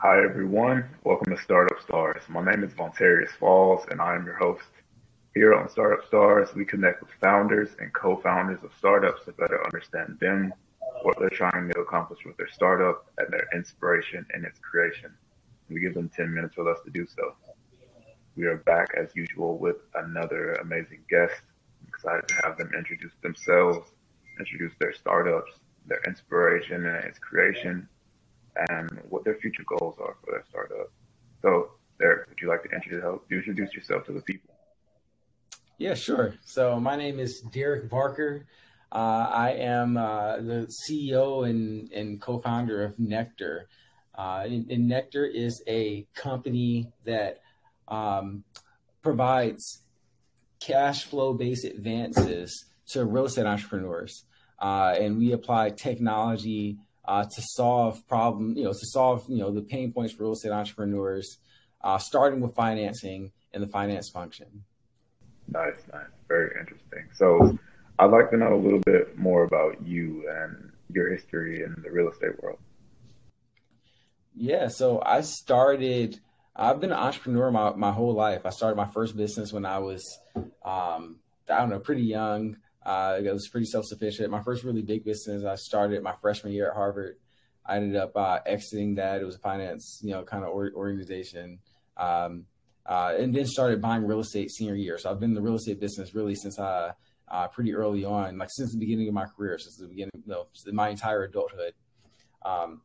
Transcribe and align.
Hi, 0.00 0.22
everyone. 0.22 0.84
Welcome 1.02 1.34
to 1.34 1.42
Startup 1.42 1.82
Stars. 1.82 2.22
My 2.28 2.44
name 2.44 2.62
is 2.62 2.72
Montarius 2.74 3.32
Falls, 3.32 3.84
and 3.90 4.00
I 4.00 4.14
am 4.14 4.24
your 4.24 4.36
host. 4.36 4.62
Here 5.34 5.52
on 5.56 5.68
Startup 5.68 6.06
Stars, 6.06 6.54
we 6.54 6.64
connect 6.64 7.00
with 7.00 7.10
founders 7.20 7.70
and 7.80 7.92
co-founders 7.92 8.62
of 8.62 8.70
startups 8.78 9.24
to 9.24 9.32
better 9.32 9.60
understand 9.64 10.16
them, 10.20 10.54
what 11.02 11.18
they're 11.18 11.28
trying 11.30 11.68
to 11.70 11.80
accomplish 11.80 12.20
with 12.24 12.36
their 12.36 12.48
startup, 12.48 13.06
and 13.18 13.26
their 13.32 13.48
inspiration 13.56 14.24
in 14.34 14.44
its 14.44 14.60
creation. 14.60 15.12
We 15.68 15.80
give 15.80 15.94
them 15.94 16.08
10 16.10 16.32
minutes 16.32 16.56
with 16.56 16.68
us 16.68 16.78
to 16.84 16.92
do 16.92 17.04
so. 17.04 17.34
We 18.36 18.46
are 18.46 18.58
back 18.58 18.90
as 18.96 19.08
usual 19.16 19.58
with 19.58 19.78
another 19.96 20.52
amazing 20.62 21.02
guest. 21.10 21.42
I'm 21.82 21.88
excited 21.88 22.28
to 22.28 22.34
have 22.44 22.56
them 22.56 22.70
introduce 22.78 23.14
themselves, 23.20 23.90
introduce 24.38 24.74
their 24.78 24.94
startups, 24.94 25.58
their 25.86 26.02
inspiration 26.06 26.86
and 26.86 27.04
its 27.04 27.18
creation, 27.18 27.88
and 28.68 28.90
what 29.08 29.24
their 29.24 29.36
future 29.36 29.64
goals 29.66 29.96
are 30.00 30.16
for 30.24 30.32
their 30.32 30.44
startup. 30.48 30.92
So, 31.42 31.72
Derrick, 31.98 32.28
would 32.28 32.38
you 32.40 32.48
like 32.48 32.62
to 32.64 32.70
introduce, 32.70 33.74
yourself 33.74 34.04
to 34.06 34.12
the 34.12 34.22
people? 34.22 34.54
Yeah, 35.78 35.94
sure. 35.94 36.34
So, 36.44 36.80
my 36.80 36.96
name 36.96 37.18
is 37.18 37.40
Derrick 37.40 37.88
Barker. 37.88 38.46
Uh, 38.90 39.28
I 39.30 39.50
am 39.52 39.96
uh, 39.96 40.38
the 40.38 40.72
CEO 40.88 41.48
and, 41.48 41.92
and 41.92 42.20
co 42.20 42.38
founder 42.38 42.82
of 42.84 42.98
Nectar. 42.98 43.68
Uh, 44.16 44.42
and, 44.44 44.70
and, 44.70 44.88
Nectar 44.88 45.26
is 45.26 45.62
a 45.68 46.06
company 46.14 46.90
that 47.04 47.40
um, 47.86 48.42
provides 49.02 49.84
cash 50.60 51.04
flow 51.04 51.34
based 51.34 51.64
advances 51.64 52.64
to 52.88 53.04
real 53.04 53.26
estate 53.26 53.46
entrepreneurs. 53.46 54.24
Uh, 54.58 54.96
and 54.98 55.18
we 55.18 55.32
apply 55.32 55.70
technology 55.70 56.78
uh, 57.08 57.24
to 57.24 57.42
solve 57.42 58.06
problem, 58.06 58.54
you 58.54 58.64
know, 58.64 58.72
to 58.72 58.86
solve, 58.86 59.24
you 59.28 59.38
know, 59.38 59.50
the 59.50 59.62
pain 59.62 59.92
points 59.92 60.12
for 60.12 60.24
real 60.24 60.32
estate 60.32 60.52
entrepreneurs, 60.52 61.38
uh, 61.82 61.96
starting 61.96 62.40
with 62.40 62.54
financing 62.54 63.32
and 63.54 63.62
the 63.62 63.66
finance 63.66 64.10
function. 64.10 64.64
Nice, 65.50 65.78
nice, 65.90 66.04
very 66.28 66.50
interesting. 66.60 67.08
So, 67.14 67.58
I'd 67.98 68.10
like 68.10 68.30
to 68.30 68.36
know 68.36 68.54
a 68.54 68.56
little 68.56 68.82
bit 68.84 69.18
more 69.18 69.42
about 69.42 69.84
you 69.84 70.24
and 70.30 70.70
your 70.92 71.10
history 71.10 71.64
in 71.64 71.74
the 71.82 71.90
real 71.90 72.10
estate 72.10 72.40
world. 72.42 72.58
Yeah, 74.36 74.68
so 74.68 75.02
I 75.04 75.22
started. 75.22 76.20
I've 76.54 76.78
been 76.80 76.92
an 76.92 76.98
entrepreneur 76.98 77.50
my, 77.50 77.70
my 77.70 77.90
whole 77.90 78.12
life. 78.12 78.44
I 78.44 78.50
started 78.50 78.76
my 78.76 78.86
first 78.86 79.16
business 79.16 79.52
when 79.52 79.64
I 79.64 79.78
was, 79.78 80.04
um, 80.64 81.20
I 81.50 81.58
don't 81.58 81.70
know, 81.70 81.80
pretty 81.80 82.02
young. 82.02 82.58
Uh, 82.88 83.20
was 83.34 83.48
pretty 83.48 83.66
self 83.66 83.84
sufficient. 83.84 84.30
My 84.30 84.42
first 84.42 84.64
really 84.64 84.80
big 84.80 85.04
business 85.04 85.44
I 85.44 85.56
started 85.56 86.02
my 86.02 86.14
freshman 86.22 86.54
year 86.54 86.70
at 86.70 86.74
Harvard. 86.74 87.16
I 87.66 87.76
ended 87.76 87.96
up 87.96 88.16
uh, 88.16 88.38
exiting 88.46 88.94
that. 88.94 89.20
It 89.20 89.26
was 89.26 89.34
a 89.34 89.40
finance, 89.40 90.00
you 90.02 90.12
know, 90.12 90.22
kind 90.22 90.42
of 90.42 90.50
or- 90.54 90.72
organization, 90.74 91.58
um, 91.98 92.46
uh, 92.86 93.12
and 93.18 93.34
then 93.34 93.44
started 93.44 93.82
buying 93.82 94.06
real 94.06 94.20
estate 94.20 94.50
senior 94.50 94.74
year. 94.74 94.96
So 94.96 95.10
I've 95.10 95.20
been 95.20 95.32
in 95.32 95.34
the 95.34 95.42
real 95.42 95.56
estate 95.56 95.80
business 95.80 96.14
really 96.14 96.34
since 96.34 96.58
I 96.58 96.92
uh, 97.30 97.48
pretty 97.48 97.74
early 97.74 98.06
on, 98.06 98.38
like 98.38 98.48
since 98.50 98.72
the 98.72 98.78
beginning 98.78 99.06
of 99.06 99.12
my 99.12 99.26
career, 99.26 99.58
since 99.58 99.76
the 99.76 99.86
beginning, 99.86 100.12
you 100.14 100.32
know, 100.32 100.46
my 100.72 100.88
entire 100.88 101.24
adulthood. 101.24 101.74
Um, 102.42 102.80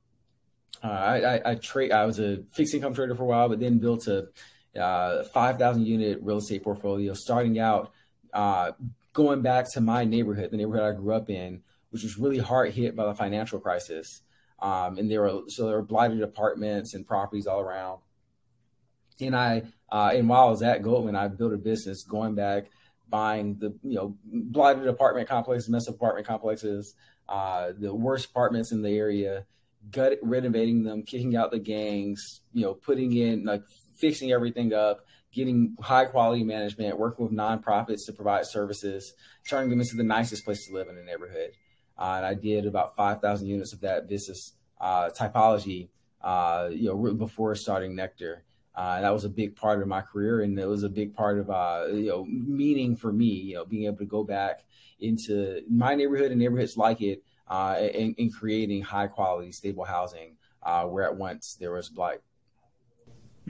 uh, 0.83 0.87
I, 0.87 1.35
I, 1.35 1.51
I 1.51 1.55
trade. 1.55 1.93
I 1.93 2.05
was 2.05 2.19
a 2.19 2.43
fixed 2.53 2.73
income 2.73 2.93
trader 2.93 3.15
for 3.15 3.23
a 3.23 3.27
while, 3.27 3.47
but 3.47 3.61
then 3.61 3.77
built 3.77 4.07
a 4.07 4.27
uh, 4.77 5.23
5,000 5.33 5.85
unit 5.85 6.19
real 6.21 6.39
estate 6.39 6.61
portfolio. 6.61 7.13
Starting 7.13 7.57
out, 7.57 7.93
uh, 8.33 8.73
going 9.13 9.41
back 9.41 9.71
to 9.71 9.81
my 9.81 10.03
neighborhood, 10.03 10.51
the 10.51 10.57
neighborhood 10.57 10.83
I 10.83 10.99
grew 10.99 11.13
up 11.13 11.29
in, 11.29 11.61
which 11.91 12.03
was 12.03 12.17
really 12.17 12.39
hard 12.39 12.73
hit 12.73 12.95
by 12.95 13.05
the 13.05 13.13
financial 13.13 13.59
crisis. 13.59 14.21
Um, 14.59 14.97
and 14.97 15.09
there 15.09 15.21
were 15.21 15.41
so 15.47 15.67
there 15.67 15.75
were 15.75 15.83
blighted 15.83 16.21
apartments 16.21 16.93
and 16.93 17.07
properties 17.07 17.47
all 17.47 17.59
around. 17.59 17.99
And 19.21 19.35
I 19.35 19.63
uh, 19.91 20.11
and 20.13 20.27
while 20.27 20.47
I 20.47 20.49
was 20.49 20.63
at 20.63 20.81
Goldman, 20.81 21.15
I 21.15 21.27
built 21.27 21.53
a 21.53 21.57
business 21.57 22.03
going 22.03 22.33
back, 22.35 22.71
buying 23.07 23.57
the 23.59 23.75
you 23.83 23.95
know 23.95 24.17
blighted 24.25 24.87
apartment 24.87 25.29
complexes, 25.29 25.69
mess 25.69 25.87
apartment 25.87 26.25
complexes, 26.25 26.95
uh, 27.29 27.73
the 27.77 27.93
worst 27.93 28.29
apartments 28.29 28.71
in 28.71 28.81
the 28.81 28.89
area, 28.89 29.45
gut 29.91 30.17
renovating 30.21 30.83
them, 30.83 31.03
kicking 31.03 31.35
out 31.35 31.51
the 31.51 31.59
gangs, 31.59 32.41
you 32.53 32.63
know, 32.63 32.73
putting 32.73 33.15
in 33.15 33.43
like 33.43 33.63
fixing 33.97 34.31
everything 34.31 34.73
up, 34.73 35.05
getting 35.33 35.75
high 35.81 36.05
quality 36.05 36.43
management, 36.43 36.97
working 36.97 37.25
with 37.25 37.33
nonprofits 37.33 38.05
to 38.05 38.13
provide 38.13 38.45
services, 38.45 39.13
turning 39.47 39.69
them 39.69 39.81
into 39.81 39.95
the 39.95 40.03
nicest 40.03 40.45
place 40.45 40.67
to 40.67 40.73
live 40.73 40.87
in 40.87 40.95
the 40.95 41.03
neighborhood. 41.03 41.51
Uh, 41.97 42.13
and 42.17 42.25
I 42.25 42.33
did 42.35 42.65
about 42.65 42.95
5,000 42.95 43.47
units 43.47 43.73
of 43.73 43.81
that 43.81 44.07
business 44.07 44.53
uh, 44.79 45.09
typology, 45.09 45.89
uh, 46.21 46.69
you 46.71 46.85
know, 46.85 47.13
before 47.13 47.55
starting 47.55 47.95
Nectar. 47.95 48.43
Uh, 48.75 49.01
that 49.01 49.13
was 49.13 49.23
a 49.23 49.29
big 49.29 49.55
part 49.55 49.81
of 49.81 49.87
my 49.87 50.01
career, 50.01 50.41
and 50.41 50.57
it 50.57 50.67
was 50.67 50.83
a 50.83 50.89
big 50.89 51.13
part 51.13 51.37
of 51.37 51.47
uh, 51.51 51.85
you 51.91 52.09
know 52.09 52.25
meaning 52.25 52.95
for 52.95 53.13
me. 53.13 53.25
You 53.25 53.53
know, 53.53 53.65
being 53.65 53.85
able 53.85 53.97
to 53.97 54.05
go 54.05 54.23
back 54.23 54.65
into 54.99 55.61
my 55.69 55.93
neighborhood 55.93 56.31
and 56.31 56.39
neighborhoods 56.39 56.75
like 56.75 56.99
it, 56.99 57.21
uh, 57.47 57.75
and, 57.77 58.15
and, 58.17 58.33
creating 58.33 58.81
high 58.81 59.05
quality, 59.05 59.51
stable 59.51 59.83
housing 59.83 60.37
where 60.87 61.03
at 61.03 61.15
once 61.15 61.55
there 61.59 61.71
was 61.71 61.87
blight. 61.89 62.21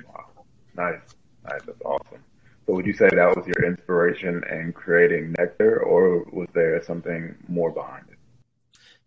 Wow, 0.06 0.44
nice. 0.76 1.16
Nice, 1.50 1.62
that's 1.66 1.82
awesome. 1.84 2.24
So 2.66 2.74
would 2.74 2.86
you 2.86 2.94
say 2.94 3.10
that 3.10 3.36
was 3.36 3.46
your 3.46 3.66
inspiration 3.66 4.42
in 4.50 4.72
creating 4.74 5.36
Nectar, 5.38 5.82
or 5.82 6.24
was 6.32 6.48
there 6.54 6.82
something 6.84 7.36
more 7.48 7.72
behind 7.72 8.06
it? 8.10 8.18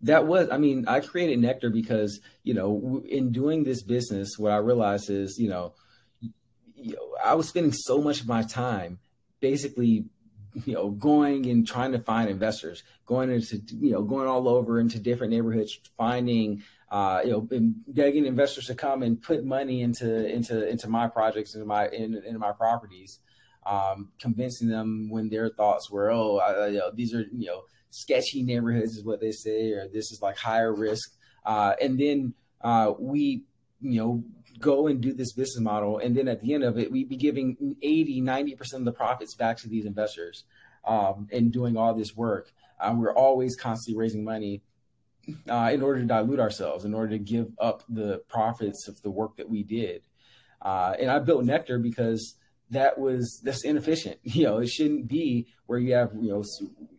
That 0.02 0.26
was, 0.26 0.48
I 0.50 0.58
mean, 0.58 0.86
I 0.86 1.00
created 1.00 1.38
Nectar 1.38 1.70
because, 1.70 2.20
you 2.42 2.52
know, 2.52 3.02
in 3.08 3.32
doing 3.32 3.64
this 3.64 3.82
business, 3.82 4.38
what 4.38 4.52
I 4.52 4.58
realized 4.58 5.08
is, 5.08 5.38
you 5.38 5.48
know, 5.48 5.72
you 6.74 6.94
know 6.94 7.16
I 7.24 7.34
was 7.34 7.48
spending 7.48 7.72
so 7.72 8.02
much 8.02 8.20
of 8.20 8.28
my 8.28 8.42
time 8.42 8.98
basically 9.40 10.04
you 10.64 10.74
know, 10.74 10.90
going 10.90 11.46
and 11.46 11.66
trying 11.66 11.92
to 11.92 11.98
find 11.98 12.30
investors, 12.30 12.82
going 13.04 13.30
into, 13.30 13.60
you 13.80 13.92
know, 13.92 14.02
going 14.02 14.26
all 14.26 14.48
over 14.48 14.80
into 14.80 14.98
different 14.98 15.32
neighborhoods, 15.32 15.78
finding, 15.96 16.62
uh, 16.90 17.20
you 17.24 17.30
know, 17.30 17.48
begging 17.88 18.26
investors 18.26 18.66
to 18.66 18.74
come 18.74 19.02
and 19.02 19.20
put 19.20 19.44
money 19.44 19.82
into 19.82 20.26
into 20.32 20.68
into 20.68 20.88
my 20.88 21.06
projects, 21.08 21.54
into 21.54 21.66
my 21.66 21.88
in, 21.88 22.14
into 22.14 22.38
my 22.38 22.52
properties, 22.52 23.18
um, 23.66 24.10
convincing 24.20 24.68
them 24.68 25.08
when 25.10 25.28
their 25.28 25.50
thoughts 25.50 25.90
were, 25.90 26.10
oh, 26.10 26.38
I, 26.38 26.68
you 26.68 26.78
know, 26.78 26.90
these 26.94 27.14
are 27.14 27.24
you 27.32 27.46
know 27.46 27.62
sketchy 27.90 28.42
neighborhoods 28.42 28.96
is 28.96 29.04
what 29.04 29.20
they 29.20 29.32
say, 29.32 29.72
or 29.72 29.88
this 29.88 30.12
is 30.12 30.22
like 30.22 30.36
higher 30.36 30.74
risk, 30.74 31.12
uh, 31.44 31.74
and 31.80 31.98
then 31.98 32.34
uh, 32.62 32.92
we, 32.98 33.44
you 33.80 34.00
know, 34.00 34.24
go 34.58 34.86
and 34.86 35.00
do 35.00 35.12
this 35.12 35.32
business 35.32 35.60
model. 35.60 35.98
And 35.98 36.16
then 36.16 36.28
at 36.28 36.40
the 36.40 36.54
end 36.54 36.64
of 36.64 36.78
it 36.78 36.90
we'd 36.90 37.08
be 37.08 37.16
giving 37.16 37.76
80 37.82 38.22
90% 38.22 38.74
of 38.74 38.84
the 38.84 38.92
profits 38.92 39.34
back 39.34 39.58
to 39.58 39.68
these 39.68 39.84
investors 39.84 40.44
um, 40.84 41.28
and 41.32 41.52
doing 41.52 41.76
all 41.76 41.94
this 41.94 42.16
work. 42.16 42.52
Uh, 42.80 42.94
we're 42.96 43.14
always 43.14 43.56
constantly 43.56 43.98
raising 43.98 44.24
money 44.24 44.62
uh, 45.48 45.70
in 45.72 45.82
order 45.82 46.00
to 46.00 46.06
dilute 46.06 46.40
ourselves 46.40 46.84
in 46.84 46.94
order 46.94 47.10
to 47.10 47.18
give 47.18 47.48
up 47.58 47.82
the 47.88 48.22
profits 48.28 48.88
of 48.88 49.00
the 49.02 49.10
work 49.10 49.36
that 49.36 49.48
we 49.48 49.62
did. 49.62 50.02
Uh, 50.62 50.94
and 50.98 51.10
i 51.10 51.18
built 51.18 51.44
nectar 51.44 51.78
because 51.78 52.34
that 52.70 52.98
was 52.98 53.40
that's 53.44 53.64
inefficient. 53.64 54.18
You 54.24 54.44
know 54.44 54.58
it 54.58 54.68
shouldn't 54.68 55.08
be 55.08 55.46
where 55.66 55.78
you 55.78 55.94
have 55.94 56.12
you 56.20 56.30
know 56.30 56.44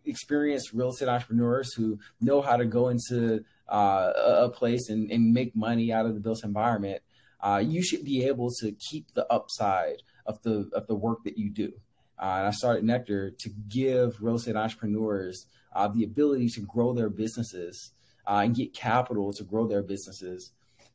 experienced 0.04 0.72
real 0.72 0.90
estate 0.90 1.08
entrepreneurs 1.08 1.72
who 1.74 1.98
know 2.20 2.40
how 2.40 2.56
to 2.56 2.64
go 2.64 2.88
into 2.88 3.44
uh, 3.68 4.12
a 4.16 4.48
place 4.48 4.88
and, 4.88 5.10
and 5.10 5.32
make 5.32 5.54
money 5.54 5.92
out 5.92 6.06
of 6.06 6.14
the 6.14 6.20
built 6.20 6.42
environment. 6.44 7.02
Uh, 7.40 7.62
you 7.64 7.82
should 7.82 8.04
be 8.04 8.24
able 8.24 8.50
to 8.60 8.72
keep 8.72 9.12
the 9.12 9.30
upside 9.32 10.02
of 10.26 10.42
the 10.42 10.68
of 10.72 10.86
the 10.86 10.94
work 10.94 11.24
that 11.24 11.38
you 11.38 11.50
do. 11.50 11.72
Uh, 12.18 12.36
and 12.38 12.46
I 12.48 12.50
started 12.50 12.84
Nectar 12.84 13.30
to 13.30 13.50
give 13.68 14.20
real 14.20 14.36
estate 14.36 14.56
entrepreneurs 14.56 15.46
uh, 15.74 15.86
the 15.88 16.02
ability 16.02 16.48
to 16.48 16.60
grow 16.62 16.92
their 16.92 17.10
businesses 17.10 17.92
uh, 18.26 18.40
and 18.44 18.56
get 18.56 18.74
capital 18.74 19.32
to 19.34 19.44
grow 19.44 19.68
their 19.68 19.82
businesses 19.82 20.52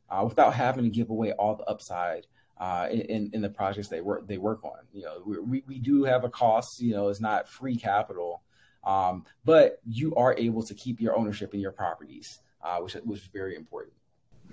uh, 0.09 0.23
without 0.25 0.53
having 0.53 0.83
to 0.83 0.89
give 0.89 1.09
away 1.09 1.31
all 1.31 1.55
the 1.55 1.63
upside 1.63 2.27
uh, 2.57 2.87
in, 2.91 3.29
in 3.33 3.41
the 3.41 3.49
projects 3.49 3.87
they 3.87 4.01
work 4.01 4.27
they 4.27 4.37
work 4.37 4.63
on. 4.63 4.79
You 4.93 5.03
know, 5.03 5.43
we, 5.45 5.63
we 5.67 5.79
do 5.79 6.03
have 6.03 6.23
a 6.23 6.29
cost. 6.29 6.81
You 6.81 6.93
know, 6.93 7.09
it's 7.09 7.21
not 7.21 7.49
free 7.49 7.75
capital, 7.75 8.43
um, 8.83 9.25
but 9.43 9.79
you 9.85 10.15
are 10.15 10.35
able 10.37 10.63
to 10.63 10.73
keep 10.73 11.01
your 11.01 11.17
ownership 11.17 11.53
in 11.53 11.59
your 11.59 11.71
properties, 11.71 12.39
which 12.79 12.93
which 12.93 13.21
is 13.21 13.29
very 13.33 13.55
important 13.55 13.93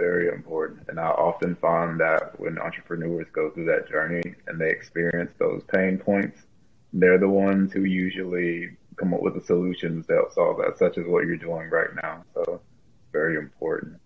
very 0.00 0.29
important. 0.29 0.81
And 0.88 0.99
I 0.99 1.08
often 1.08 1.56
find 1.56 2.00
that 2.00 2.38
when 2.41 2.58
entrepreneurs 2.58 3.26
go 3.32 3.50
through 3.50 3.67
that 3.67 3.88
journey 3.88 4.35
and 4.47 4.61
they 4.61 4.70
experience 4.70 5.32
those 5.38 5.62
pain 5.73 5.99
points, 5.99 6.41
they're 6.93 7.19
the 7.19 7.29
ones 7.29 7.73
who 7.73 7.85
usually 7.85 8.70
come 8.97 9.14
up 9.14 9.20
with 9.20 9.35
the 9.35 9.41
solutions 9.43 10.06
that 10.06 10.29
solve 10.32 10.58
that, 10.58 10.79
such 10.79 10.99
as 10.99 11.05
what 11.06 11.26
you're 11.26 11.37
doing 11.37 11.69
right 11.70 11.94
now. 12.02 12.25
So 12.35 12.61
very 13.12 13.37
important. 13.37 14.00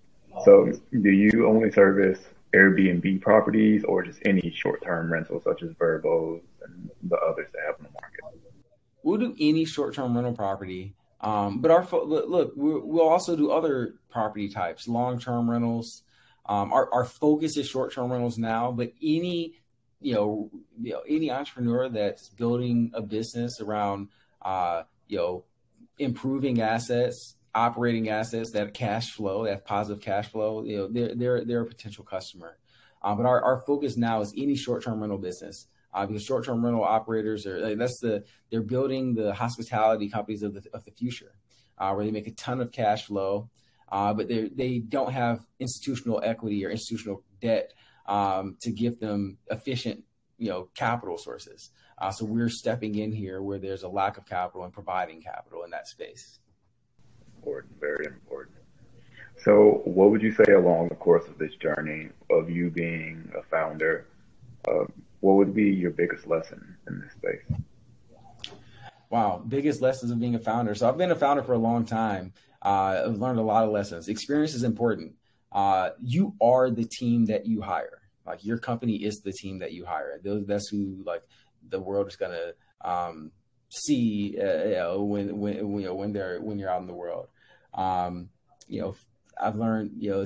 So 0.44 0.72
do 0.90 1.10
you 1.10 1.46
only 1.46 1.70
service 1.70 2.18
Airbnb 2.54 3.20
properties 3.20 3.84
or 3.84 4.02
just 4.02 4.20
any 4.24 4.50
short-term 4.54 5.12
rentals 5.12 5.44
such 5.44 5.62
as 5.62 5.70
Vrbos 5.70 6.40
and 6.64 6.90
the 7.02 7.16
others 7.16 7.48
that 7.52 7.62
have 7.66 7.76
in 7.78 7.86
the 7.86 7.90
market? 7.92 8.40
We'll 9.02 9.18
do 9.18 9.34
any 9.40 9.64
short-term 9.64 10.14
rental 10.14 10.32
property. 10.34 10.94
Um, 11.20 11.60
but 11.60 11.70
our 11.70 11.86
look, 11.92 12.52
we'll 12.54 13.08
also 13.08 13.34
do 13.36 13.50
other 13.50 13.94
property 14.10 14.48
types, 14.48 14.86
long 14.86 15.18
term 15.18 15.50
rentals, 15.50 16.02
Um, 16.46 16.72
our, 16.72 16.92
our 16.92 17.04
focus 17.04 17.56
is 17.56 17.66
short 17.66 17.92
term 17.92 18.12
rentals 18.12 18.38
now, 18.38 18.70
but 18.72 18.92
any 19.02 19.54
you 20.00 20.12
know, 20.12 20.50
you 20.82 20.92
know, 20.92 21.02
any 21.08 21.30
entrepreneur 21.30 21.88
that's 21.88 22.28
building 22.28 22.90
a 22.92 23.00
business 23.00 23.58
around, 23.62 24.08
uh, 24.42 24.82
you 25.08 25.16
know, 25.16 25.44
improving 25.98 26.60
assets, 26.60 27.36
operating 27.54 28.08
assets 28.08 28.50
that 28.52 28.74
cash 28.74 29.10
flow, 29.12 29.44
that 29.44 29.64
positive 29.64 30.02
cash 30.02 30.28
flow, 30.28 30.64
you 30.64 30.76
know, 30.76 30.88
they're 30.88 31.14
they're 31.14 31.44
they're 31.44 31.62
a 31.62 31.66
potential 31.66 32.04
customer. 32.04 32.58
Uh, 33.02 33.14
but 33.14 33.26
our, 33.26 33.42
our 33.42 33.62
focus 33.66 33.96
now 33.96 34.20
is 34.22 34.32
any 34.36 34.56
short-term 34.56 34.98
rental 34.98 35.18
business 35.18 35.66
uh, 35.92 36.06
because 36.06 36.24
short-term 36.24 36.64
rental 36.64 36.82
operators 36.82 37.46
are 37.46 37.58
like, 37.58 37.78
that's 37.78 38.00
the 38.00 38.24
they're 38.50 38.62
building 38.62 39.14
the 39.14 39.34
hospitality 39.34 40.08
companies 40.08 40.42
of 40.42 40.54
the 40.54 40.62
of 40.72 40.84
the 40.84 40.90
future, 40.90 41.34
uh, 41.78 41.92
where 41.92 42.04
they 42.04 42.10
make 42.10 42.26
a 42.26 42.32
ton 42.32 42.60
of 42.60 42.72
cash 42.72 43.04
flow, 43.04 43.50
uh, 43.92 44.12
but 44.12 44.28
they 44.28 44.48
they 44.48 44.78
don't 44.78 45.12
have 45.12 45.46
institutional 45.60 46.20
equity 46.24 46.64
or 46.64 46.70
institutional 46.70 47.22
debt 47.40 47.72
um, 48.06 48.56
to 48.62 48.72
give 48.72 48.98
them 48.98 49.38
efficient, 49.50 50.02
you 50.38 50.48
know, 50.48 50.68
capital 50.74 51.18
sources. 51.18 51.70
Uh, 51.96 52.10
so 52.10 52.24
we're 52.24 52.48
stepping 52.48 52.96
in 52.96 53.12
here 53.12 53.40
where 53.40 53.58
there's 53.58 53.84
a 53.84 53.88
lack 53.88 54.18
of 54.18 54.26
capital 54.26 54.64
and 54.64 54.72
providing 54.72 55.22
capital 55.22 55.62
in 55.62 55.70
that 55.70 55.86
space. 55.86 56.40
Important, 57.44 57.80
very 57.80 58.06
important. 58.06 58.56
So, 59.42 59.82
what 59.84 60.10
would 60.10 60.22
you 60.22 60.32
say 60.32 60.52
along 60.52 60.88
the 60.88 60.94
course 60.94 61.26
of 61.28 61.36
this 61.36 61.54
journey 61.56 62.08
of 62.30 62.48
you 62.48 62.70
being 62.70 63.30
a 63.36 63.42
founder? 63.42 64.06
Uh, 64.66 64.84
what 65.20 65.34
would 65.34 65.54
be 65.54 65.64
your 65.64 65.90
biggest 65.90 66.26
lesson 66.26 66.76
in 66.88 67.00
this 67.00 67.12
space? 67.12 68.56
Wow, 69.10 69.42
biggest 69.46 69.82
lessons 69.82 70.10
of 70.10 70.18
being 70.18 70.34
a 70.34 70.38
founder. 70.38 70.74
So, 70.74 70.88
I've 70.88 70.96
been 70.96 71.10
a 71.10 71.16
founder 71.16 71.42
for 71.42 71.52
a 71.52 71.58
long 71.58 71.84
time. 71.84 72.32
Uh, 72.62 73.02
I've 73.06 73.18
learned 73.18 73.38
a 73.38 73.42
lot 73.42 73.64
of 73.64 73.70
lessons. 73.70 74.08
Experience 74.08 74.54
is 74.54 74.62
important 74.62 75.14
uh, 75.54 75.90
you 76.02 76.34
are 76.42 76.70
the 76.70 76.84
team 76.84 77.26
that 77.26 77.46
you 77.46 77.62
hire. 77.62 78.00
Like 78.26 78.44
your 78.44 78.58
company 78.58 78.96
is 78.96 79.20
the 79.20 79.32
team 79.32 79.58
that 79.60 79.72
you 79.72 79.84
hire. 79.84 80.20
That's 80.22 80.68
who 80.68 81.02
like 81.06 81.22
the 81.68 81.80
world 81.80 82.08
is 82.08 82.16
gonna 82.16 82.52
um, 82.84 83.30
see 83.74 84.36
uh, 84.40 84.64
you 84.64 84.74
know, 84.74 85.02
when 85.02 85.38
when 85.38 85.54
you 85.56 85.86
know, 85.86 85.94
when 85.94 86.12
they're 86.12 86.40
when 86.40 86.58
you're 86.58 86.70
out 86.70 86.80
in 86.80 86.86
the 86.86 86.94
world. 86.94 87.28
Um, 87.74 88.28
you 88.68 88.80
know, 88.80 88.94
I've 89.40 89.56
learned 89.56 89.92
you 89.98 90.10
know 90.10 90.24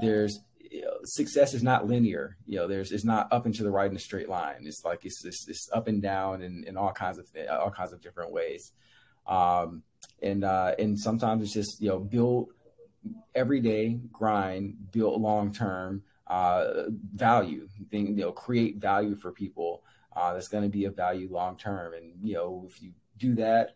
there's 0.00 0.40
you 0.58 0.82
know, 0.82 0.98
success 1.04 1.54
is 1.54 1.62
not 1.62 1.86
linear. 1.86 2.36
You 2.46 2.58
know, 2.58 2.68
there's 2.68 2.92
it's 2.92 3.04
not 3.04 3.32
up 3.32 3.46
and 3.46 3.54
to 3.56 3.62
the 3.62 3.70
right 3.70 3.90
in 3.90 3.96
a 3.96 4.00
straight 4.00 4.28
line. 4.28 4.62
It's 4.62 4.84
like 4.84 5.04
it's 5.04 5.24
it's, 5.24 5.48
it's 5.48 5.68
up 5.72 5.88
and 5.88 6.02
down 6.02 6.42
in, 6.42 6.64
in 6.64 6.76
all 6.76 6.92
kinds 6.92 7.18
of 7.18 7.26
all 7.50 7.70
kinds 7.70 7.92
of 7.92 8.00
different 8.00 8.32
ways. 8.32 8.72
Um, 9.26 9.82
and 10.22 10.44
uh, 10.44 10.74
and 10.78 10.98
sometimes 10.98 11.42
it's 11.42 11.52
just 11.52 11.80
you 11.80 11.88
know 11.88 11.98
build 11.98 12.48
everyday 13.34 13.98
grind, 14.12 14.90
build 14.92 15.20
long 15.20 15.52
term 15.52 16.02
uh, 16.26 16.84
value, 17.14 17.68
thing, 17.90 18.08
you 18.08 18.24
know, 18.24 18.32
create 18.32 18.76
value 18.76 19.16
for 19.16 19.32
people 19.32 19.82
uh, 20.18 20.32
that's 20.32 20.48
going 20.48 20.64
to 20.64 20.68
be 20.68 20.86
a 20.86 20.90
value 20.90 21.28
long 21.30 21.56
term. 21.56 21.94
And 21.94 22.12
you 22.20 22.34
know, 22.34 22.66
if 22.68 22.82
you 22.82 22.90
do 23.18 23.36
that, 23.36 23.74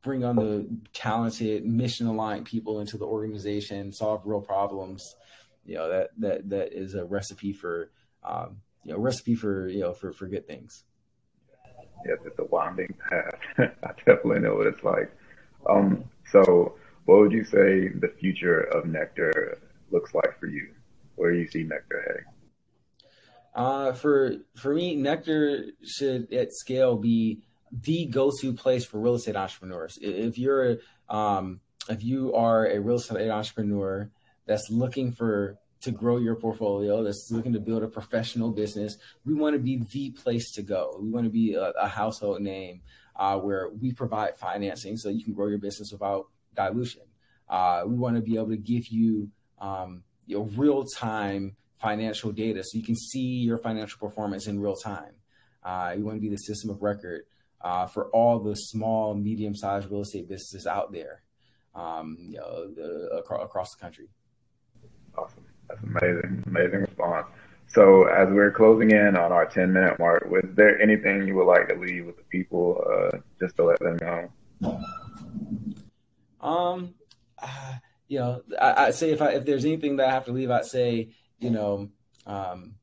bring 0.00 0.24
on 0.24 0.36
the 0.36 0.68
talented, 0.92 1.66
mission 1.66 2.06
aligned 2.06 2.46
people 2.46 2.80
into 2.80 2.96
the 2.96 3.04
organization, 3.04 3.92
solve 3.92 4.22
real 4.24 4.40
problems. 4.40 5.16
You 5.64 5.74
know 5.74 5.88
that 5.88 6.10
that 6.18 6.48
that 6.50 6.72
is 6.72 6.94
a 6.94 7.04
recipe 7.04 7.52
for 7.52 7.90
um, 8.22 8.58
you 8.84 8.92
know 8.92 8.98
recipe 8.98 9.34
for 9.34 9.66
you 9.66 9.80
know 9.80 9.92
for 9.92 10.12
for 10.12 10.28
good 10.28 10.46
things. 10.46 10.84
Yes, 12.06 12.18
it's 12.24 12.38
a 12.38 12.44
winding 12.44 12.94
path. 13.10 13.34
I 13.58 13.92
definitely 14.06 14.38
know 14.38 14.54
what 14.54 14.68
it's 14.68 14.84
like. 14.84 15.10
Um, 15.68 16.04
so 16.30 16.76
what 17.06 17.18
would 17.18 17.32
you 17.32 17.42
say 17.42 17.88
the 17.88 18.12
future 18.20 18.60
of 18.60 18.86
Nectar 18.86 19.58
looks 19.90 20.14
like 20.14 20.38
for 20.38 20.46
you? 20.46 20.68
Where 21.16 21.32
do 21.32 21.38
you 21.38 21.48
see 21.48 21.64
Nectar 21.64 22.04
heading? 22.06 22.35
Uh, 23.56 23.92
for 23.92 24.36
for 24.54 24.74
me, 24.74 24.94
Nectar 24.94 25.64
should 25.82 26.30
at 26.30 26.52
scale 26.52 26.96
be 26.96 27.40
the 27.72 28.04
go-to 28.04 28.52
place 28.52 28.84
for 28.84 29.00
real 29.00 29.14
estate 29.14 29.34
entrepreneurs. 29.34 29.98
If 30.00 30.38
you're 30.38 30.76
um, 31.08 31.60
if 31.88 32.04
you 32.04 32.34
are 32.34 32.66
a 32.66 32.78
real 32.78 32.96
estate 32.96 33.30
entrepreneur 33.30 34.10
that's 34.44 34.70
looking 34.70 35.10
for 35.10 35.56
to 35.80 35.90
grow 35.90 36.18
your 36.18 36.34
portfolio, 36.34 37.02
that's 37.02 37.30
looking 37.30 37.54
to 37.54 37.60
build 37.60 37.82
a 37.82 37.88
professional 37.88 38.50
business, 38.50 38.98
we 39.24 39.32
want 39.32 39.54
to 39.54 39.58
be 39.58 39.82
the 39.90 40.10
place 40.10 40.52
to 40.52 40.62
go. 40.62 40.98
We 41.00 41.08
want 41.08 41.24
to 41.24 41.30
be 41.30 41.54
a, 41.54 41.70
a 41.70 41.88
household 41.88 42.42
name 42.42 42.82
uh, 43.14 43.38
where 43.38 43.70
we 43.70 43.92
provide 43.92 44.36
financing 44.36 44.98
so 44.98 45.08
you 45.08 45.24
can 45.24 45.32
grow 45.32 45.46
your 45.46 45.58
business 45.58 45.92
without 45.92 46.26
dilution. 46.54 47.02
Uh, 47.48 47.84
we 47.86 47.94
want 47.94 48.16
to 48.16 48.22
be 48.22 48.36
able 48.36 48.48
to 48.48 48.56
give 48.56 48.88
you, 48.88 49.30
um, 49.60 50.02
real 50.28 50.84
time 50.84 51.56
financial 51.80 52.32
data 52.32 52.62
so 52.62 52.78
you 52.78 52.84
can 52.84 52.96
see 52.96 53.20
your 53.20 53.58
financial 53.58 53.98
performance 53.98 54.46
in 54.46 54.60
real 54.60 54.76
time. 54.76 55.12
Uh, 55.62 55.94
you 55.96 56.04
want 56.04 56.16
to 56.16 56.20
be 56.20 56.28
the 56.28 56.36
system 56.36 56.70
of 56.70 56.82
record 56.82 57.22
uh, 57.60 57.86
for 57.86 58.08
all 58.10 58.38
the 58.38 58.54
small, 58.54 59.14
medium 59.14 59.54
sized 59.54 59.90
real 59.90 60.02
estate 60.02 60.28
businesses 60.28 60.66
out 60.66 60.92
there, 60.92 61.22
um, 61.74 62.16
you 62.20 62.38
know, 62.38 62.72
the, 62.72 63.16
across, 63.16 63.44
across 63.44 63.74
the 63.74 63.80
country. 63.80 64.08
Awesome. 65.16 65.44
That's 65.68 65.82
amazing. 65.82 66.44
Amazing 66.46 66.80
response. 66.80 67.26
So, 67.68 68.04
as 68.04 68.28
we're 68.30 68.52
closing 68.52 68.92
in 68.92 69.16
on 69.16 69.32
our 69.32 69.46
10 69.46 69.72
minute 69.72 69.98
mark, 69.98 70.30
was 70.30 70.44
there 70.54 70.80
anything 70.80 71.26
you 71.26 71.34
would 71.34 71.46
like 71.46 71.68
to 71.68 71.74
leave 71.74 72.06
with 72.06 72.16
the 72.16 72.22
people 72.24 72.80
uh, 72.88 73.18
just 73.40 73.56
to 73.56 73.64
let 73.64 73.80
them 73.80 73.98
know? 74.00 74.80
Um, 76.40 76.94
uh, 77.42 77.74
you 78.06 78.20
know, 78.20 78.42
I, 78.60 78.86
would 78.86 78.94
say 78.94 79.10
if 79.10 79.20
I, 79.20 79.32
if 79.32 79.44
there's 79.44 79.64
anything 79.64 79.96
that 79.96 80.08
I 80.08 80.12
have 80.12 80.26
to 80.26 80.32
leave, 80.32 80.50
I'd 80.50 80.64
say, 80.64 81.10
you 81.38 81.50
know, 81.50 81.90
um, 82.26 82.74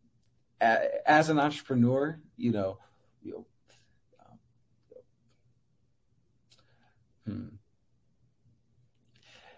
as 0.62 1.30
an 1.30 1.40
entrepreneur, 1.40 2.20
you 2.38 2.52
know, 2.52 2.78
you 3.22 3.32
know, 3.32 3.46
um, 7.28 7.34
hmm. 7.34 7.56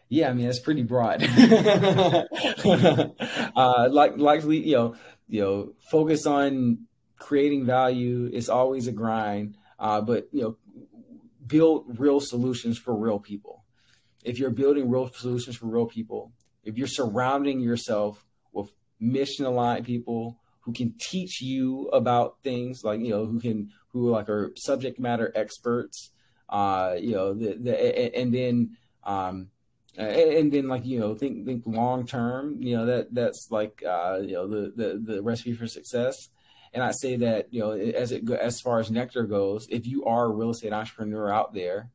Yeah, 0.07 0.29
I 0.29 0.33
mean 0.33 0.47
it's 0.47 0.59
pretty 0.59 0.83
broad. 0.83 1.23
uh, 3.55 3.89
like, 3.91 4.17
likely, 4.17 4.57
you 4.67 4.75
know, 4.75 4.95
you 5.27 5.41
know, 5.41 5.73
focus 5.79 6.25
on 6.25 6.85
creating 7.17 7.65
value. 7.65 8.29
It's 8.31 8.49
always 8.49 8.87
a 8.87 8.91
grind, 8.91 9.57
uh, 9.79 10.01
but 10.01 10.27
you 10.31 10.41
know, 10.41 10.57
build 11.45 11.99
real 11.99 12.19
solutions 12.19 12.77
for 12.77 12.95
real 12.95 13.19
people 13.19 13.65
if 14.25 14.39
you're 14.39 14.49
building 14.49 14.89
real 14.89 15.09
solutions 15.13 15.55
for 15.55 15.67
real 15.67 15.85
people, 15.85 16.33
if 16.63 16.77
you're 16.77 16.87
surrounding 16.87 17.59
yourself 17.59 18.25
mission 18.99 19.45
aligned 19.45 19.85
people 19.85 20.39
who 20.61 20.73
can 20.73 20.93
teach 20.99 21.41
you 21.41 21.87
about 21.89 22.37
things 22.43 22.83
like 22.83 22.99
you 22.99 23.09
know 23.09 23.25
who 23.25 23.39
can 23.39 23.71
who 23.89 24.09
like 24.09 24.29
are 24.29 24.51
subject 24.55 24.99
matter 24.99 25.31
experts 25.35 26.11
uh 26.49 26.95
you 26.99 27.11
know 27.11 27.33
the, 27.33 27.53
the 27.55 28.17
and 28.17 28.33
then 28.33 28.77
um 29.03 29.49
and 29.97 30.51
then 30.51 30.67
like 30.67 30.85
you 30.85 30.99
know 30.99 31.15
think 31.15 31.45
think 31.45 31.63
long 31.65 32.05
term 32.05 32.61
you 32.61 32.75
know 32.75 32.85
that 32.85 33.13
that's 33.13 33.47
like 33.51 33.83
uh 33.87 34.19
you 34.21 34.33
know 34.33 34.47
the 34.47 34.73
the 34.75 35.13
the 35.13 35.21
recipe 35.21 35.53
for 35.53 35.67
success 35.67 36.29
and 36.73 36.83
i 36.83 36.91
say 36.91 37.15
that 37.15 37.47
you 37.53 37.61
know 37.61 37.71
as 37.71 38.11
it 38.11 38.29
as 38.31 38.59
far 38.59 38.79
as 38.79 38.91
nectar 38.91 39.23
goes 39.23 39.67
if 39.69 39.85
you 39.85 40.03
are 40.05 40.25
a 40.25 40.29
real 40.29 40.49
estate 40.49 40.73
entrepreneur 40.73 41.31
out 41.31 41.53
there 41.53 41.89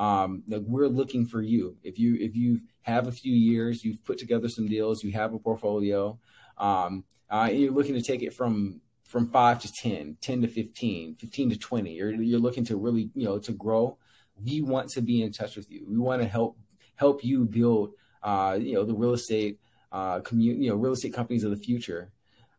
um, 0.00 0.44
like 0.48 0.62
we're 0.66 0.88
looking 0.88 1.26
for 1.26 1.42
you. 1.42 1.76
If 1.82 1.98
you 1.98 2.16
if 2.18 2.34
you 2.34 2.60
have 2.82 3.06
a 3.06 3.12
few 3.12 3.34
years, 3.34 3.84
you've 3.84 4.02
put 4.02 4.16
together 4.16 4.48
some 4.48 4.66
deals, 4.66 5.04
you 5.04 5.12
have 5.12 5.34
a 5.34 5.38
portfolio, 5.38 6.18
um, 6.60 7.04
uh, 7.30 7.48
and 7.50 7.58
you're 7.58 7.72
looking 7.72 7.94
to 7.94 8.02
take 8.02 8.22
it 8.22 8.34
from 8.34 8.80
from 9.08 9.28
five 9.28 9.58
to 9.58 9.72
10, 9.72 10.18
10 10.20 10.42
to 10.42 10.46
15, 10.46 11.16
15 11.16 11.50
to 11.50 11.58
20. 11.58 11.92
You're 11.92 12.12
you're 12.12 12.38
looking 12.38 12.64
to 12.66 12.76
really 12.76 13.10
you 13.14 13.24
know 13.24 13.38
to 13.40 13.52
grow. 13.52 13.98
We 14.44 14.60
want 14.60 14.90
to 14.90 15.02
be 15.02 15.22
in 15.22 15.32
touch 15.32 15.56
with 15.56 15.68
you. 15.70 15.84
We 15.88 15.98
want 15.98 16.22
to 16.22 16.28
help 16.28 16.56
help 16.94 17.24
you 17.24 17.44
build 17.44 17.94
uh, 18.22 18.58
you 18.60 18.74
know 18.74 18.84
the 18.84 18.94
real 18.94 19.14
estate 19.14 19.58
uh, 19.90 20.20
community, 20.20 20.64
you 20.64 20.70
know 20.70 20.76
real 20.76 20.92
estate 20.92 21.14
companies 21.14 21.42
of 21.42 21.50
the 21.50 21.56
future. 21.56 22.12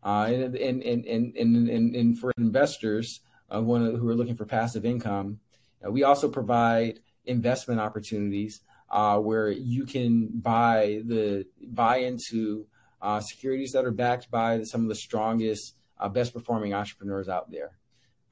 Uh, 0.03 0.25
and, 0.25 0.55
and, 0.55 0.81
and, 0.81 1.05
and, 1.05 1.69
and, 1.69 1.95
and, 1.95 2.17
for 2.17 2.33
investors 2.39 3.19
uh, 3.53 3.61
one 3.61 3.95
who 3.95 4.09
are 4.09 4.15
looking 4.15 4.35
for 4.35 4.45
passive 4.45 4.83
income, 4.83 5.39
uh, 5.85 5.91
we 5.91 6.03
also 6.03 6.27
provide 6.27 6.99
investment 7.25 7.79
opportunities 7.79 8.61
uh, 8.89 9.19
where 9.19 9.51
you 9.51 9.85
can 9.85 10.27
buy 10.33 11.03
the 11.05 11.45
buy 11.67 11.97
into 11.97 12.65
uh, 13.01 13.19
securities 13.19 13.71
that 13.73 13.85
are 13.85 13.91
backed 13.91 14.29
by 14.29 14.63
some 14.63 14.83
of 14.83 14.89
the 14.89 14.95
strongest, 14.95 15.75
uh, 15.99 16.09
best 16.09 16.33
performing 16.33 16.73
entrepreneurs 16.73 17.29
out 17.29 17.51
there. 17.51 17.77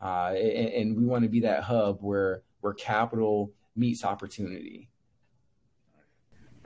Uh, 0.02 0.34
and, 0.36 0.70
and, 0.70 0.98
we 0.98 1.06
want 1.06 1.24
to 1.24 1.30
be 1.30 1.42
that 1.42 1.62
hub 1.62 1.98
where 2.00 2.42
where 2.62 2.74
capital 2.74 3.52
meets 3.76 4.06
opportunity. 4.06 4.90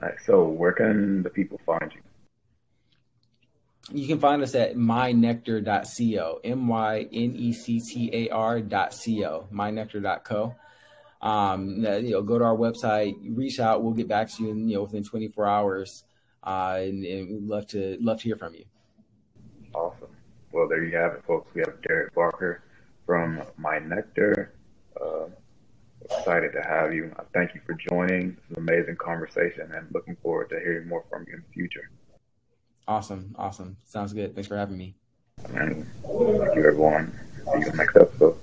All 0.00 0.08
right. 0.08 0.18
So, 0.24 0.44
where 0.44 0.72
can 0.72 1.24
the 1.24 1.30
people 1.30 1.60
find 1.66 1.90
you? 1.92 2.00
You 3.92 4.06
can 4.06 4.20
find 4.20 4.40
us 4.40 4.54
at 4.54 4.76
mynectar.co, 4.76 6.40
M 6.44 6.68
Y 6.68 7.08
N 7.12 7.34
E 7.36 7.52
C 7.52 7.80
T 7.80 8.10
A 8.12 8.28
R.co, 8.30 9.48
mynectar.co 9.52 10.54
um, 11.24 11.78
you 11.78 12.10
know, 12.10 12.22
go 12.22 12.38
to 12.38 12.44
our 12.44 12.54
website, 12.54 13.16
reach 13.34 13.58
out. 13.58 13.82
We'll 13.82 13.94
get 13.94 14.08
back 14.08 14.30
to 14.34 14.42
you, 14.42 14.50
in, 14.50 14.68
you 14.68 14.76
know, 14.76 14.82
within 14.82 15.02
24 15.02 15.46
hours. 15.46 16.04
Uh, 16.44 16.76
and, 16.80 17.04
and 17.04 17.28
we'd 17.28 17.42
love 17.42 17.66
to 17.68 17.96
love 18.00 18.18
to 18.18 18.24
hear 18.24 18.36
from 18.36 18.54
you. 18.54 18.64
Awesome. 19.74 20.08
Well, 20.52 20.68
there 20.68 20.84
you 20.84 20.96
have 20.96 21.14
it, 21.14 21.24
folks. 21.26 21.52
We 21.54 21.62
have 21.62 21.80
Derrick 21.82 22.14
Barker 22.14 22.62
from 23.06 23.42
My 23.56 23.78
Nectar. 23.78 24.54
Uh, 25.00 25.26
excited 26.04 26.52
to 26.52 26.62
have 26.62 26.94
you. 26.94 27.12
I 27.18 27.22
thank 27.32 27.54
you 27.54 27.60
for 27.66 27.74
joining. 27.74 28.34
This 28.34 28.44
is 28.50 28.56
an 28.56 28.68
amazing 28.68 28.96
conversation 28.96 29.72
and 29.72 29.88
looking 29.92 30.16
forward 30.22 30.50
to 30.50 30.60
hearing 30.60 30.86
more 30.86 31.04
from 31.10 31.24
you 31.26 31.34
in 31.34 31.44
the 31.46 31.52
future. 31.52 31.90
Awesome. 32.86 33.34
Awesome. 33.38 33.76
Sounds 33.86 34.12
good. 34.12 34.34
Thanks 34.34 34.46
for 34.46 34.56
having 34.56 34.76
me. 34.76 34.96
And 35.54 35.86
thank 36.02 36.54
you, 36.54 36.64
everyone. 36.66 37.18
See 37.52 37.60
you 37.60 37.72
next 37.72 37.96
episode. 37.96 38.36